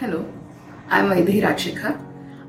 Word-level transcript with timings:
Hello 0.00 0.18
I 0.90 1.00
am 1.00 1.10
Vaidehi 1.10 1.40
Rajshekhar 1.40 1.90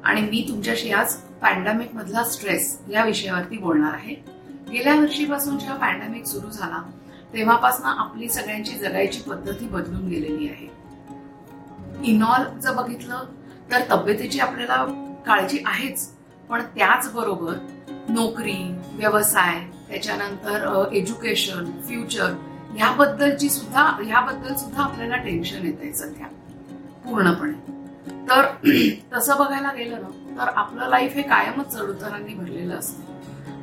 आणि 0.04 0.22
मी 0.22 0.46
तुमच्याशी 0.50 0.92
आज 0.92 1.14
पॅन्डेमिक 1.14 1.96
मधला 1.96 2.24
स्ट्रेस 2.24 2.82
या 2.90 3.04
विषयावरती 3.04 3.58
बोलणार 3.58 3.94
आहे. 3.94 4.16
गेल्या 4.72 4.96
वर्षीपासून 4.96 5.58
जेव्हा 5.58 5.78
पॅन्डेमिक 5.78 6.26
सुरू 6.26 6.50
झाला 6.50 6.82
तेव्हापासून 7.34 7.86
आपली 7.86 8.30
सगळ्यांची 8.30 8.72
जगायची 8.72 9.22
पद्धती 9.22 9.68
बदलून 9.68 10.08
गेलेली 10.08 10.50
आहे. 10.50 10.68
इनॉल 12.04 12.60
जर 12.60 12.74
बघितलं 12.74 13.24
तर 13.72 13.82
तब्येतीची 13.92 14.40
आपल्याला 14.40 14.86
काळजी 15.26 15.64
आहेच. 15.66 16.10
पण 16.50 16.62
त्याचबरोबर 16.62 17.56
नोकरी 18.10 18.76
व्यवसाय 18.94 19.60
त्याच्यानंतर 19.90 20.84
एज्युकेशन 20.94 21.72
फ्युचर 21.88 22.34
ह्याबद्दलची 22.76 23.50
सुद्धा 23.50 23.82
ह्याबद्दल 23.82 24.56
सुद्धा 24.56 24.84
आपल्याला 24.84 25.16
टेन्शन 25.16 25.66
येत 25.66 25.82
आहे 25.82 25.94
सध्या. 25.94 26.28
पूर्णपणे. 27.06 27.80
तर 28.30 28.46
तसं 29.14 29.38
बघायला 29.40 29.72
गेलं 29.74 30.02
ना 30.02 30.08
तर 30.38 30.50
आपलं 30.56 30.90
लाईफ 30.90 31.14
हे 31.14 31.22
कायमच 31.22 31.74
चढउतारांनी 31.74 32.34
भरलेलं 32.34 32.76
असतं. 32.76 33.04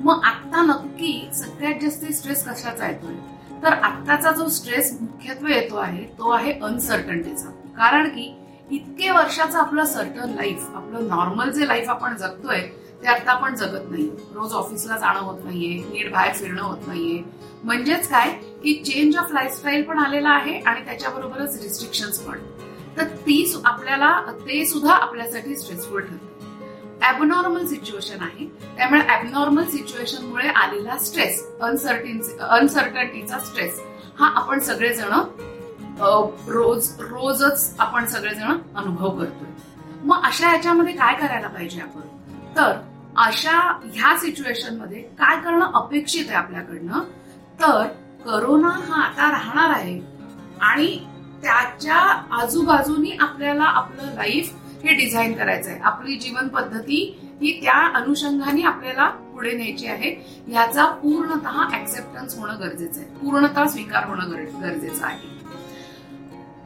मग 0.05 0.21
आता 0.25 0.63
नक्की 0.63 1.31
सगळ्यात 1.35 1.75
जास्त 1.83 2.05
स्ट्रेस 2.05 2.49
कशाचा 2.49 2.87
येतोय? 2.87 3.15
तर 3.63 3.73
आत्ताचा 3.73 4.33
जो 4.33 4.49
स्ट्रेस 4.49 4.99
मुख्यत्वे 5.01 5.55
येतो 5.55 5.77
आहे 5.77 6.05
तो 6.05 6.31
आहे 6.31 6.53
अनसर्टन्टीचा 6.53 7.49
कारण 7.77 8.09
की 8.09 8.43
इतके 8.71 9.11
वर्षाचं 9.11 9.59
आपलं 9.59 9.85
सर्टन 9.85 10.31
लाईफ 10.31 10.69
आपलं 10.75 11.09
नॉर्मल 11.09 11.51
जे 11.51 11.69
लाईफ 11.69 11.91
आपण 11.91 12.17
जगतोय 12.17 12.61
ते 13.03 13.07
आता 13.07 13.33
आपण 13.33 13.55
जगत 13.55 13.91
नाही 13.91 14.11
रोज 14.35 14.53
ऑफिसला 14.53 14.97
जाणं 14.97 15.21
होत 15.21 15.45
नाहीये 15.45 15.79
नीट 15.79 16.13
बाहेर 16.13 16.35
फिरणं 16.35 16.63
होत 16.63 16.79
नाहीये. 16.87 17.23
म्हणजेच 17.65 18.09
काय? 18.09 18.31
की 18.33 18.75
चेंज 18.75 19.17
ऑफ 19.17 19.33
लाईफस्टाईल 19.33 19.83
पण 19.83 19.99
आलेला 19.99 20.31
आहे 20.31 20.59
आणि 20.59 20.85
त्याच्याबरोबरच 20.85 21.63
रिस्ट्रिक्शन्स 21.63 22.19
पण. 22.19 22.39
तर 22.97 23.05
ती 23.05 23.61
आपल्याला 23.65 24.21
ते 24.41 24.65
सुद्धा 24.67 24.93
आपल्यासाठी 24.93 25.57
स्ट्रेसफुल 25.57 26.01
ठरते. 26.01 26.35
ऍबनॉर्मल 27.07 27.67
सिच्युएशन 27.67 28.21
आहे. 28.21 28.47
त्यामुळे 28.77 29.01
ऍबनॉर्मल 29.01 29.65
सिच्युएशनमुळे 29.65 30.49
आलेला 30.49 30.97
स्ट्रेस 30.99 31.59
अनसर्टिन 31.61 32.23
अनसर्टन्टीचा 32.41 33.39
स्ट्रेस 33.39 33.81
हा 34.21 34.27
आपण 34.27 34.59
सगळेजण 34.59 35.13
रोज 36.49 36.91
रोजच 37.01 37.75
आपण 37.79 38.07
सगळेजण 38.07 38.59
अनुभव 38.77 39.11
करतोय. 39.11 39.49
मग 40.05 40.23
अशा 40.25 40.53
याच्यामध्ये 40.53 40.95
काय 40.95 41.15
करायला 41.15 41.49
पाहिजे 41.49 41.81
आपण? 41.81 42.01
तर 42.57 42.73
अशा 43.17 43.81
ह्या 43.95 44.17
सिच्युएशनमध्ये 44.17 44.99
काय 44.99 45.41
करणं 45.41 45.73
अपेक्षित 45.75 46.25
आहे 46.29 46.37
आपल्याकडनं? 46.37 47.01
तर 47.61 47.87
करोना 48.25 48.69
हा 48.69 49.03
आता 49.03 49.31
राहणार 49.31 49.71
आहे. 49.71 50.01
आणि 50.61 50.99
त्याच्या 51.47 51.97
आजूबाजूनी 52.43 53.11
आपल्याला 53.21 53.65
आपलं 53.65 54.15
लाईफ 54.15 54.53
हे 54.85 54.95
डिझाईन 54.95 55.33
करायचं 55.33 55.71
आहे 55.71 55.81
आपली 55.81 56.17
जीवन 56.17 56.49
पद्धती 56.49 57.19
ही 57.41 57.61
त्या 57.63 57.75
अनुषंगाने 57.97 58.63
आपल्याला 58.63 59.09
पुढे 59.09 59.53
न्यायची 59.53 59.87
आहे. 59.87 60.11
याचा 60.49 60.85
पूर्णतः 60.85 61.77
ऍक्सेप्टन्स 61.81 62.39
होणं 62.39 62.59
गरजेचं 62.61 63.01
आहे. 63.01 63.11
पूर्णतः 63.11 63.67
स्वीकार 63.67 64.05
होणं 64.05 64.31
गरजेचं 64.63 65.07
आहे. 65.07 65.29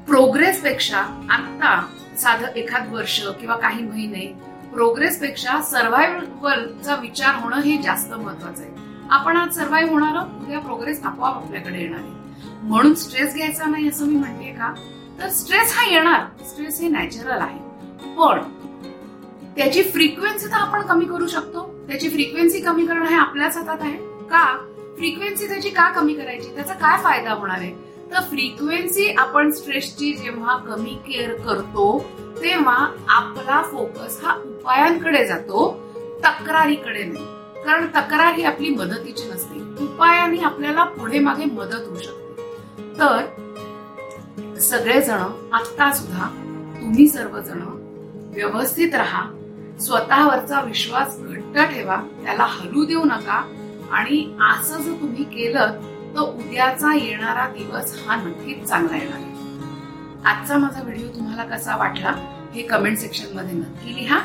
प्रोग्रेस 0.06 0.62
पेक्षा 0.62 0.98
आता 1.30 1.86
साधं 2.18 2.46
एखाद 2.46 2.92
वर्ष 2.92 3.20
किंवा 3.40 3.56
काही 3.56 3.84
महिने 3.84 4.26
प्रोग्रेस 4.72 5.20
पेक्षा 5.20 5.60
सर्व्हायवलचा 5.62 6.94
विचार 6.94 7.34
होणं 7.34 7.60
हे 7.60 7.76
जास्त 7.78 8.12
महत्वाचं 8.12 8.62
आहे. 8.62 8.72
आपण 9.10 9.36
आज 9.36 9.54
सर्व्हाइव्ह 9.54 9.92
होणार 9.92 10.42
उद्या 10.42 10.58
प्रोग्रेस 10.58 11.04
आपोआप 11.04 11.36
आपल्याकडे 11.36 11.78
येणार 11.80 12.00
आहे. 12.00 12.20
म्हणून 12.62 12.94
स्ट्रेस 12.94 13.34
घ्यायचा 13.34 13.64
नाही 13.64 13.88
असं 13.88 14.06
मी 14.06 14.16
म्हणते 14.16 14.44
का? 14.44 14.74
तर 15.22 15.28
स्ट्रेस 15.28 15.74
हा 15.76 15.90
येणार. 15.90 16.44
स्ट्रेस 16.44 16.80
हे 16.80 16.88
नॅचरल 16.88 17.40
आहे. 17.40 17.58
पण 18.14 18.42
त्याची 19.56 19.82
फ्रिक्वेन्सी 19.82 20.46
तर 20.46 20.52
आपण 20.52 20.82
कमी 20.82 21.04
करू 21.04 21.26
शकतो. 21.26 21.84
त्याची 21.88 22.08
फ्रिक्वेन्सी 22.08 22.60
कमी 22.60 22.86
करणं 22.86 23.04
हे 23.04 23.16
आपल्याच 23.16 23.56
हातात 23.56 23.78
आहे. 23.80 23.96
का? 24.24 24.66
फ्रिक्वेन्सी 24.96 25.48
त्याची 25.48 25.70
का 25.70 25.90
कमी 25.90 26.14
करायची? 26.14 26.54
त्याचा 26.54 26.74
काय 26.74 27.02
फायदा 27.02 27.32
होणार 27.32 27.58
आहे? 27.58 27.90
तर 28.10 28.20
फ्रिक्वेन्सी 28.20 29.14
आपण 29.18 29.50
स्ट्रेसची 29.50 30.12
जेव्हा 30.12 30.56
कमी 30.56 30.90
केअर 30.90 31.34
करतो 31.34 32.04
तेव्हा 32.42 32.88
आपला 33.08 33.62
फोकस 33.62 34.24
हा 34.24 34.34
उपायांकडे 34.34 35.26
जातो 35.26 35.80
तक्रारीकडे 36.24 37.04
नाही. 37.04 37.24
कारण 37.64 37.86
तक्रार 37.86 38.34
ही 38.34 38.44
आपली 38.44 38.68
मदतीची 38.68 39.30
नसते. 39.30 39.84
उपायाने 39.84 40.40
आपल्याला 40.40 40.84
पुढे 40.84 41.18
मागे 41.18 41.44
मदत 41.44 41.88
होऊ 41.88 41.96
शकते. 41.96 42.29
तर 43.00 43.24
सगळेजण 44.60 45.18
आता 45.52 45.92
सुद्धा 45.92 46.28
तुम्ही 46.80 47.08
सर्वजण 47.08 47.62
व्यवस्थित 48.34 48.94
राहा. 48.94 49.22
स्वतःवरचा 49.80 50.60
विश्वास 50.60 51.18
घट्ट 51.20 51.58
ठेवा. 51.58 51.96
त्याला 51.96 52.44
हलू 52.44 52.84
देऊ 52.84 53.04
नका. 53.04 53.56
आणि 53.90 54.36
असं 54.40 54.82
जर 54.82 54.92
तुम्ही 54.92 55.24
केलं 55.24 55.80
तर 56.14 56.20
उद्याचा 56.20 56.94
येणारा 56.94 57.48
दिवस 57.48 58.04
हा 58.06 58.16
नक्कीच 58.16 58.68
चांगला 58.68 58.96
येणार 58.96 59.18
आहे. 59.18 59.30
आजचा 60.24 60.58
माझा 60.58 60.82
व्हिडिओ 60.82 61.06
तुम्हाला 61.08 61.44
कसा 61.44 61.76
वाटला 61.76 62.10
हे 62.54 62.62
कमेंट 62.62 62.98
सेक्शनमध्ये 62.98 63.52
नक्की 63.52 63.96
लिहा. 63.96 64.18